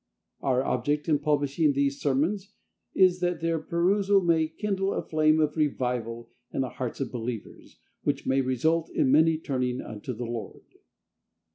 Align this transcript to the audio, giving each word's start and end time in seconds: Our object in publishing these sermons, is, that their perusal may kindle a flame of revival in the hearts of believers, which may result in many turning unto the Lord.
Our 0.41 0.63
object 0.63 1.07
in 1.07 1.19
publishing 1.19 1.73
these 1.73 2.01
sermons, 2.01 2.53
is, 2.95 3.19
that 3.19 3.39
their 3.39 3.59
perusal 3.59 4.19
may 4.23 4.47
kindle 4.47 4.95
a 4.95 5.03
flame 5.03 5.39
of 5.39 5.55
revival 5.55 6.31
in 6.51 6.61
the 6.61 6.69
hearts 6.69 6.99
of 7.01 7.11
believers, 7.11 7.77
which 8.01 8.25
may 8.25 8.41
result 8.41 8.89
in 8.89 9.11
many 9.11 9.37
turning 9.37 9.79
unto 9.79 10.13
the 10.13 10.25
Lord. 10.25 10.63